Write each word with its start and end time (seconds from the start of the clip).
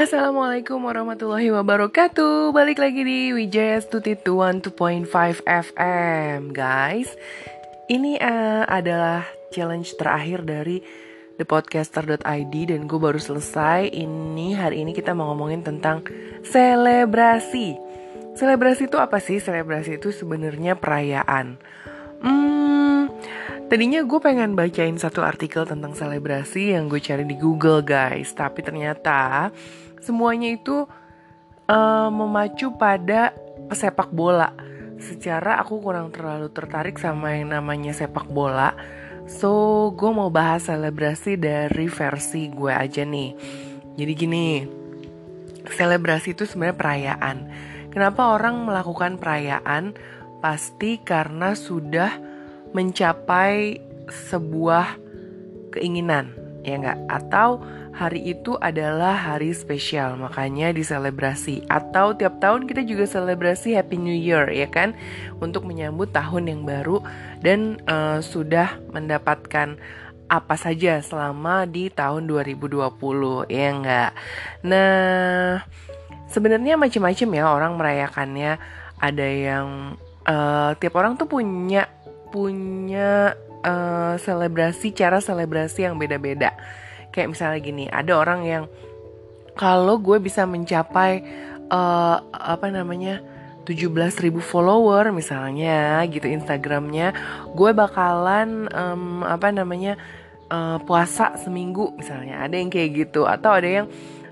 Assalamualaikum 0.00 0.80
warahmatullahi 0.80 1.52
wabarakatuh. 1.52 2.56
Balik 2.56 2.80
lagi 2.80 3.04
di 3.04 3.36
Wijaya 3.36 3.76
Stuti 3.84 4.16
2.5 4.16 4.72
FM 5.44 6.56
Guys 6.56 7.12
Ini 7.84 8.16
uh, 8.16 8.64
adalah 8.64 9.28
challenge 9.52 9.92
terakhir 10.00 10.48
dari 10.48 10.80
thepodcaster.id 11.36 12.54
Dan 12.72 12.88
gue 12.88 12.96
baru 12.96 13.20
selesai. 13.20 13.92
Ini 13.92 14.56
hari 14.56 14.88
ini 14.88 14.96
kita 14.96 15.12
mau 15.12 15.36
ngomongin 15.36 15.68
tentang 15.68 16.00
selebrasi. 16.48 17.76
Selebrasi 18.40 18.88
itu 18.88 18.96
apa 18.96 19.20
sih? 19.20 19.36
Selebrasi 19.36 20.00
itu 20.00 20.16
sebenarnya 20.16 20.80
perayaan. 20.80 21.60
Hmm 22.24 22.80
Tadinya 23.70 24.02
gue 24.02 24.18
pengen 24.18 24.58
bacain 24.58 24.98
satu 24.98 25.22
artikel 25.22 25.62
tentang 25.62 25.94
selebrasi 25.94 26.74
yang 26.74 26.90
gue 26.90 26.98
cari 26.98 27.22
di 27.22 27.38
Google 27.38 27.86
guys. 27.86 28.34
Tapi 28.34 28.66
ternyata 28.66 29.54
semuanya 30.00 30.52
itu 30.52 30.84
uh, 31.70 32.08
memacu 32.12 32.74
pada 32.76 33.32
sepak 33.72 34.10
bola. 34.10 34.52
Secara 35.00 35.60
aku 35.64 35.80
kurang 35.80 36.12
terlalu 36.12 36.52
tertarik 36.52 37.00
sama 37.00 37.32
yang 37.32 37.56
namanya 37.56 37.96
sepak 37.96 38.28
bola. 38.28 38.76
So 39.30 39.92
gue 39.94 40.10
mau 40.10 40.28
bahas 40.28 40.66
selebrasi 40.66 41.38
dari 41.38 41.86
versi 41.86 42.50
gue 42.50 42.72
aja 42.74 43.06
nih. 43.06 43.30
Jadi 43.94 44.12
gini 44.16 44.46
Selebrasi 45.68 46.32
itu 46.32 46.48
sebenarnya 46.48 46.76
perayaan. 46.78 47.36
Kenapa 47.92 48.32
orang 48.32 48.64
melakukan 48.64 49.20
perayaan? 49.20 49.92
Pasti 50.40 50.96
karena 51.04 51.52
sudah 51.52 52.16
mencapai 52.72 53.76
sebuah 54.08 54.96
keinginan 55.76 56.39
ya 56.62 56.76
enggak 56.76 56.98
atau 57.08 57.62
hari 57.90 58.32
itu 58.32 58.54
adalah 58.60 59.16
hari 59.16 59.52
spesial 59.52 60.16
makanya 60.16 60.70
diselebrasi. 60.70 61.66
Atau 61.66 62.16
tiap 62.16 62.38
tahun 62.38 62.68
kita 62.70 62.86
juga 62.86 63.04
selebrasi 63.04 63.76
Happy 63.76 63.98
New 63.98 64.14
Year 64.14 64.48
ya 64.52 64.68
kan? 64.70 64.96
Untuk 65.42 65.66
menyambut 65.66 66.14
tahun 66.14 66.48
yang 66.48 66.62
baru 66.64 67.02
dan 67.40 67.80
uh, 67.88 68.22
sudah 68.22 68.78
mendapatkan 68.92 69.80
apa 70.30 70.54
saja 70.54 71.02
selama 71.02 71.66
di 71.66 71.90
tahun 71.90 72.30
2020 72.30 73.50
ya 73.50 73.66
enggak 73.74 74.14
nah 74.62 75.58
sebenarnya 76.30 76.78
macam-macam 76.78 77.28
ya 77.34 77.44
orang 77.50 77.72
merayakannya. 77.74 78.52
Ada 79.00 79.26
yang 79.26 79.66
uh, 80.24 80.70
tiap 80.78 80.94
orang 80.94 81.18
tuh 81.18 81.26
punya 81.26 81.90
punya 82.30 83.34
uh, 83.64 84.14
selebrasi 84.16 84.92
cara 84.92 85.18
selebrasi 85.18 85.86
yang 85.88 85.96
beda-beda. 85.96 86.54
Kayak 87.10 87.36
misalnya 87.36 87.58
gini, 87.60 87.84
ada 87.90 88.12
orang 88.16 88.40
yang 88.46 88.64
kalau 89.58 89.98
gue 89.98 90.16
bisa 90.22 90.46
mencapai 90.46 91.22
uh, 91.68 92.16
apa 92.30 92.70
namanya 92.70 93.20
17.000 93.66 94.32
follower 94.40 95.12
misalnya 95.12 96.00
gitu 96.08 96.26
Instagramnya, 96.26 97.12
gue 97.52 97.70
bakalan 97.76 98.70
um, 98.72 99.22
apa 99.26 99.52
namanya 99.52 100.00
uh, 100.48 100.78
puasa 100.82 101.36
seminggu 101.36 101.92
misalnya. 101.98 102.46
Ada 102.46 102.54
yang 102.56 102.70
kayak 102.72 102.90
gitu 102.94 103.26
atau 103.26 103.52
ada 103.52 103.68
yang 103.68 103.86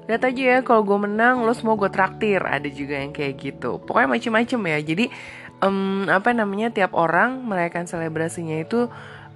lihat 0.09 0.25
aja 0.25 0.43
ya 0.57 0.59
kalau 0.65 0.89
gue 0.89 0.99
menang 1.05 1.45
lo 1.45 1.53
semua 1.53 1.77
gue 1.77 1.93
traktir 1.93 2.41
ada 2.41 2.65
juga 2.73 2.97
yang 2.97 3.13
kayak 3.13 3.45
gitu 3.45 3.77
pokoknya 3.85 4.17
macem-macem 4.17 4.57
ya 4.65 4.79
jadi 4.81 5.05
um, 5.61 6.09
apa 6.09 6.33
namanya 6.33 6.73
tiap 6.73 6.97
orang 6.97 7.45
merayakan 7.45 7.85
selebrasinya 7.85 8.57
itu 8.57 8.89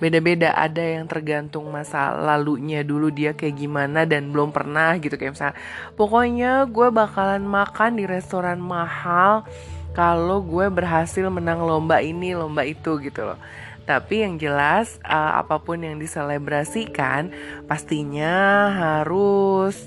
beda-beda. 0.02 0.50
Ada 0.58 0.98
yang 0.98 1.06
tergantung 1.06 1.70
masa 1.70 2.10
lalunya 2.10 2.82
dulu 2.82 3.14
dia 3.14 3.38
kayak 3.38 3.54
gimana 3.54 4.02
dan 4.02 4.34
belum 4.34 4.50
pernah 4.50 4.98
gitu. 4.98 5.14
Kayak 5.14 5.38
misalnya 5.38 5.56
pokoknya 5.94 6.52
gue 6.66 6.88
bakalan 6.90 7.46
makan 7.46 8.02
di 8.02 8.04
restoran 8.10 8.58
mahal 8.58 9.46
kalau 9.94 10.42
gue 10.42 10.66
berhasil 10.66 11.22
menang 11.30 11.62
lomba 11.62 12.02
ini 12.02 12.34
lomba 12.34 12.66
itu 12.66 12.98
gitu 12.98 13.22
loh. 13.22 13.38
Tapi 13.86 14.26
yang 14.26 14.34
jelas 14.42 14.98
uh, 15.06 15.38
apa 15.38 15.62
pun 15.62 15.78
yang 15.78 15.98
diselebrasikan 16.02 17.30
pastinya 17.70 18.34
harus 18.74 19.78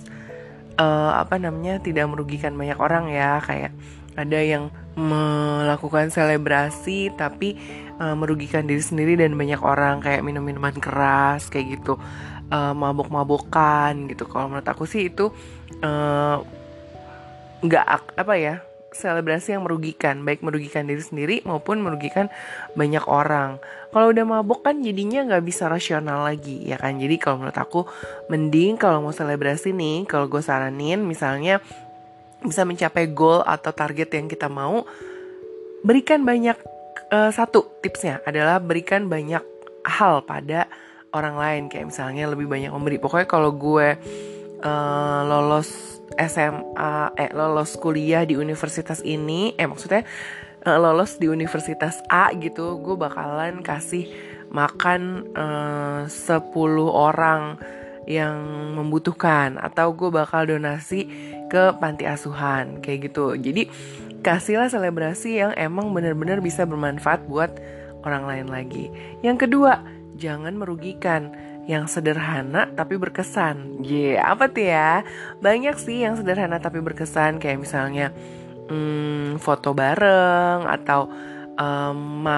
uh, 0.80 1.16
apa 1.20 1.36
namanya 1.40 1.84
tidak 1.84 2.08
merugikan 2.08 2.56
banyak 2.56 2.80
orang 2.80 3.12
ya. 3.12 3.44
Kayak 3.44 3.76
ada 4.16 4.40
yang 4.40 4.72
melakukan 4.96 6.08
selebrasi 6.08 7.12
tapi 7.20 7.60
uh, 8.00 8.16
merugikan 8.16 8.64
diri 8.64 8.80
sendiri 8.80 9.20
dan 9.20 9.36
banyak 9.36 9.60
orang 9.60 10.00
kayak 10.00 10.24
minum 10.24 10.44
minuman 10.44 10.76
keras 10.76 11.52
kayak 11.52 11.80
gitu. 11.80 12.00
Uh, 12.48 12.72
mabok-mabokan 12.72 14.08
gitu. 14.08 14.24
Kalau 14.30 14.48
menurut 14.48 14.68
aku 14.68 14.88
sih 14.88 15.12
itu 15.12 15.34
uh, 15.84 16.38
nggak 17.66 17.86
uh, 17.86 18.02
apa 18.22 18.34
ya 18.38 18.56
selebrasi 18.96 19.52
yang 19.60 19.68
merugikan. 19.68 20.24
Baik 20.24 20.40
merugikan 20.40 20.88
diri 20.88 21.04
sendiri 21.04 21.36
maupun 21.44 21.84
merugikan 21.84 22.32
banyak 22.80 23.04
orang. 23.12 23.60
Kalau 23.92 24.12
udah 24.12 24.24
mabok 24.24 24.64
kan 24.64 24.80
jadinya 24.80 25.28
nggak 25.28 25.44
bisa 25.44 25.68
rasional 25.68 26.24
lagi 26.24 26.64
ya 26.64 26.80
kan? 26.80 26.96
Jadi 26.96 27.20
kalau 27.20 27.44
menurut 27.44 27.60
aku 27.60 27.84
mending 28.32 28.80
kalau 28.80 29.04
mau 29.04 29.12
selebrasi 29.12 29.76
nih 29.76 30.08
kalau 30.08 30.32
gue 30.32 30.40
saranin 30.40 31.04
misalnya 31.04 31.60
bisa 32.50 32.64
mencapai 32.64 33.12
goal 33.12 33.42
atau 33.46 33.72
target 33.74 34.10
yang 34.16 34.28
kita 34.30 34.48
mau, 34.48 34.86
berikan 35.86 36.26
banyak 36.26 36.58
uh, 37.12 37.32
satu 37.34 37.82
tipsnya 37.82 38.22
adalah 38.26 38.58
berikan 38.58 39.06
banyak 39.06 39.42
hal 39.86 40.26
pada 40.26 40.66
orang 41.14 41.36
lain 41.40 41.64
kayak 41.72 41.94
misalnya 41.94 42.28
lebih 42.28 42.50
banyak 42.50 42.72
memberi. 42.74 42.98
Pokoknya 43.00 43.28
kalau 43.30 43.54
gue 43.56 43.96
uh, 44.66 45.22
lolos 45.24 46.02
SMA, 46.16 47.16
eh 47.18 47.32
lolos 47.34 47.78
kuliah 47.80 48.28
di 48.28 48.36
universitas 48.36 49.02
ini, 49.06 49.56
eh 49.56 49.66
maksudnya 49.66 50.04
uh, 50.66 50.78
lolos 50.78 51.18
di 51.22 51.30
universitas 51.32 52.02
A 52.12 52.34
gitu, 52.36 52.82
gue 52.82 52.96
bakalan 52.98 53.64
kasih 53.64 54.10
makan 54.52 55.32
uh, 55.34 56.04
10 56.08 56.54
orang 56.90 57.58
yang 58.06 58.38
membutuhkan 58.78 59.58
atau 59.58 59.90
gue 59.98 60.14
bakal 60.14 60.46
donasi 60.46 61.10
ke 61.52 61.76
panti 61.78 62.08
asuhan 62.08 62.82
kayak 62.82 63.12
gitu. 63.12 63.38
Jadi 63.38 63.70
kasihlah 64.26 64.70
selebrasi 64.70 65.42
yang 65.42 65.52
emang 65.54 65.94
benar-benar 65.94 66.42
bisa 66.42 66.66
bermanfaat 66.66 67.30
buat 67.30 67.54
orang 68.06 68.24
lain 68.26 68.48
lagi. 68.50 68.86
Yang 69.22 69.50
kedua 69.50 69.82
jangan 70.18 70.56
merugikan. 70.56 71.34
Yang 71.66 71.98
sederhana 71.98 72.70
tapi 72.78 72.94
berkesan. 72.94 73.82
Ye, 73.82 74.22
yeah, 74.22 74.30
apa 74.30 74.54
tuh 74.54 74.70
ya? 74.70 75.02
Banyak 75.42 75.82
sih 75.82 76.06
yang 76.06 76.14
sederhana 76.14 76.62
tapi 76.62 76.78
berkesan. 76.78 77.42
Kayak 77.42 77.66
misalnya 77.66 78.14
hmm, 78.70 79.42
foto 79.42 79.74
bareng 79.74 80.70
atau 80.70 81.10
um, 81.58 82.30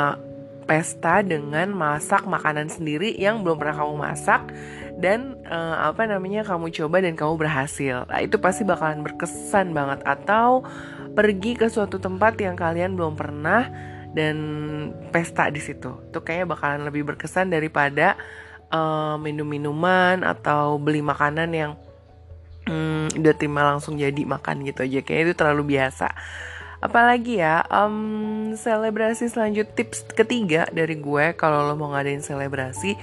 pesta 0.68 1.24
dengan 1.24 1.72
masak 1.72 2.28
makanan 2.28 2.68
sendiri 2.68 3.16
yang 3.16 3.42
belum 3.42 3.60
pernah 3.60 3.76
kamu 3.84 3.96
masak 4.00 4.52
dan 4.98 5.38
uh, 5.46 5.94
apa 5.94 6.10
namanya 6.10 6.42
kamu 6.42 6.74
coba 6.74 7.06
dan 7.06 7.14
kamu 7.14 7.38
berhasil. 7.38 8.10
Nah, 8.10 8.20
itu 8.20 8.42
pasti 8.42 8.66
bakalan 8.66 9.06
berkesan 9.06 9.72
banget 9.72 10.02
atau 10.04 10.66
pergi 11.14 11.54
ke 11.54 11.70
suatu 11.70 12.02
tempat 12.02 12.38
yang 12.42 12.58
kalian 12.58 12.98
belum 12.98 13.14
pernah 13.14 13.70
dan 14.18 14.38
pesta 15.14 15.54
di 15.54 15.62
situ. 15.62 15.94
Itu 16.10 16.26
kayaknya 16.26 16.50
bakalan 16.50 16.82
lebih 16.90 17.06
berkesan 17.14 17.54
daripada 17.54 18.18
uh, 18.74 19.22
minum-minuman 19.22 20.26
atau 20.26 20.82
beli 20.82 21.06
makanan 21.06 21.50
yang 21.54 21.72
um, 22.66 23.06
udah 23.14 23.34
terima 23.38 23.70
langsung 23.70 24.02
jadi 24.02 24.26
makan 24.26 24.66
gitu 24.66 24.82
aja. 24.82 25.00
Kayaknya 25.06 25.26
itu 25.30 25.36
terlalu 25.38 25.64
biasa. 25.78 26.10
Apalagi 26.78 27.42
ya, 27.42 27.66
um, 27.74 28.54
selebrasi 28.54 29.30
selanjut 29.34 29.74
tips 29.74 30.10
ketiga 30.14 30.70
dari 30.70 30.98
gue 30.98 31.34
kalau 31.34 31.66
lo 31.66 31.74
mau 31.74 31.90
ngadain 31.94 32.22
selebrasi 32.22 32.94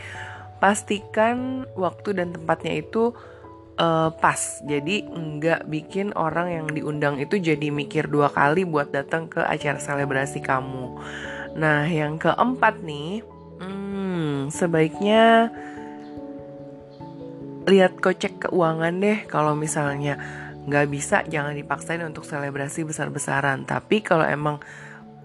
pastikan 0.65 1.69
waktu 1.77 2.17
dan 2.17 2.33
tempatnya 2.33 2.81
itu 2.81 3.13
uh, 3.77 4.09
pas. 4.17 4.65
Jadi 4.65 5.05
nggak 5.05 5.69
bikin 5.69 6.17
orang 6.17 6.49
yang 6.49 6.67
diundang 6.73 7.21
itu 7.21 7.37
jadi 7.37 7.69
mikir 7.69 8.09
dua 8.09 8.33
kali 8.33 8.65
buat 8.65 8.89
datang 8.89 9.29
ke 9.29 9.45
acara 9.45 9.77
selebrasi 9.77 10.41
kamu. 10.41 10.97
Nah, 11.61 11.85
yang 11.85 12.17
keempat 12.17 12.81
nih, 12.81 13.21
hmm, 13.61 14.49
sebaiknya 14.49 15.53
lihat 17.69 18.01
kocek 18.01 18.49
keuangan 18.49 19.05
deh. 19.05 19.29
Kalau 19.29 19.53
misalnya 19.53 20.17
nggak 20.65 20.87
bisa, 20.89 21.21
jangan 21.29 21.53
dipaksain 21.53 22.01
untuk 22.01 22.25
selebrasi 22.25 22.89
besar-besaran. 22.89 23.69
Tapi 23.69 24.01
kalau 24.01 24.25
emang 24.25 24.65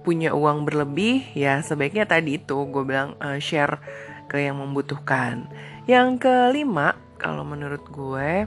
punya 0.03 0.35
uang 0.35 0.67
berlebih, 0.67 1.31
ya 1.31 1.63
sebaiknya 1.63 2.03
tadi 2.03 2.43
itu 2.43 2.59
gue 2.67 2.83
bilang 2.83 3.15
uh, 3.23 3.39
share 3.39 3.79
ke 4.29 4.45
yang 4.45 4.61
membutuhkan. 4.61 5.49
Yang 5.89 6.21
kelima, 6.21 6.93
kalau 7.17 7.41
menurut 7.41 7.81
gue, 7.89 8.45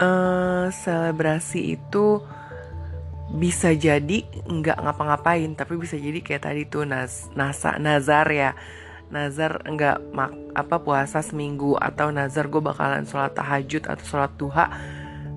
uh, 0.00 0.66
selebrasi 0.72 1.76
itu 1.76 2.24
bisa 3.32 3.76
jadi 3.76 4.24
nggak 4.48 4.80
ngapa-ngapain, 4.80 5.52
tapi 5.52 5.76
bisa 5.76 6.00
jadi 6.00 6.18
kayak 6.24 6.48
tadi 6.48 6.62
tuh 6.64 6.88
nas, 6.88 7.28
nasa, 7.36 7.76
nazar 7.76 8.26
ya. 8.32 8.56
Nazar 9.12 9.60
nggak 9.68 10.16
mak 10.16 10.32
apa 10.56 10.80
puasa 10.80 11.20
seminggu 11.20 11.76
atau 11.76 12.08
nazar 12.08 12.48
gue 12.48 12.64
bakalan 12.64 13.04
sholat 13.04 13.36
tahajud 13.36 13.84
atau 13.84 14.04
sholat 14.08 14.32
duha 14.40 14.72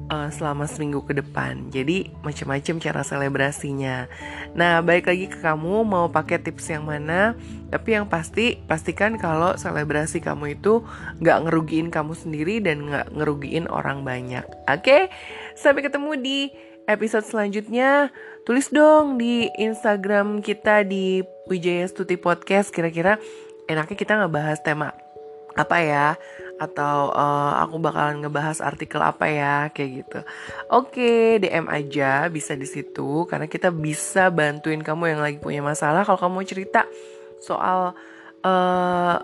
uh, 0.10 0.30
selama 0.30 0.69
seminggu 0.69 1.02
ke 1.06 1.18
depan. 1.18 1.69
Jadi 1.74 2.13
macam-macam 2.22 2.75
cara 2.81 3.02
selebrasinya. 3.02 4.06
Nah, 4.54 4.81
balik 4.81 5.10
lagi 5.10 5.25
ke 5.30 5.42
kamu 5.42 5.86
mau 5.86 6.06
pakai 6.10 6.42
tips 6.42 6.69
yang 6.72 6.86
mana? 6.86 7.34
Tapi 7.69 7.98
yang 7.98 8.06
pasti 8.07 8.60
pastikan 8.69 9.18
kalau 9.18 9.57
selebrasi 9.57 10.22
kamu 10.22 10.57
itu 10.60 10.86
nggak 11.22 11.50
ngerugiin 11.50 11.90
kamu 11.90 12.13
sendiri 12.13 12.62
dan 12.62 12.88
nggak 12.88 13.06
ngerugiin 13.16 13.66
orang 13.68 14.06
banyak. 14.06 14.46
Oke, 14.69 15.10
sampai 15.57 15.81
ketemu 15.86 16.12
di 16.19 16.40
episode 16.86 17.25
selanjutnya. 17.25 18.13
Tulis 18.46 18.69
dong 18.69 19.18
di 19.18 19.50
Instagram 19.58 20.46
kita 20.46 20.86
di 20.86 21.25
Wijaya 21.50 21.90
Stuti 21.90 22.13
Podcast. 22.16 22.69
Kira-kira 22.69 23.18
enaknya 23.66 23.98
kita 23.98 24.13
ngebahas 24.22 24.62
tema 24.62 24.94
apa 25.56 25.78
ya? 25.81 26.08
Atau 26.56 27.12
uh, 27.12 27.60
aku 27.68 27.75
bakalan 27.84 28.24
ngebahas 28.24 28.63
artikel 28.63 29.04
apa 29.04 29.28
ya 29.28 29.56
kayak 29.75 29.90
gitu. 30.04 30.19
Oke, 30.72 31.38
DM 31.44 31.68
aja 31.68 32.31
bisa 32.31 32.56
di 32.56 32.68
situ 32.68 33.28
karena 33.28 33.48
kita 33.48 33.69
bisa 33.72 34.31
bantuin 34.31 34.80
kamu 34.80 35.16
yang 35.16 35.22
lagi 35.22 35.38
punya 35.40 35.60
masalah. 35.60 36.07
Kalau 36.07 36.19
kamu 36.19 36.48
cerita 36.48 36.88
soal 37.44 37.92
uh, 38.44 39.16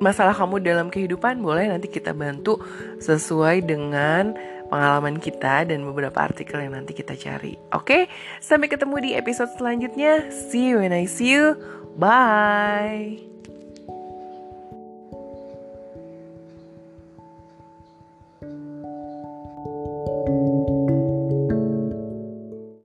masalah 0.00 0.36
kamu 0.36 0.60
dalam 0.60 0.88
kehidupan, 0.92 1.40
boleh 1.40 1.68
nanti 1.68 1.88
kita 1.88 2.12
bantu 2.12 2.60
sesuai 3.00 3.64
dengan 3.64 4.36
pengalaman 4.72 5.20
kita 5.20 5.68
dan 5.68 5.84
beberapa 5.84 6.16
artikel 6.24 6.64
yang 6.64 6.72
nanti 6.72 6.96
kita 6.96 7.12
cari. 7.12 7.56
Oke, 7.76 8.08
sampai 8.40 8.72
ketemu 8.72 8.96
di 9.04 9.10
episode 9.12 9.52
selanjutnya. 9.60 10.32
See 10.32 10.72
you 10.72 10.80
when 10.80 10.96
I 10.96 11.04
see 11.04 11.36
you. 11.36 11.60
Bye. 11.92 13.31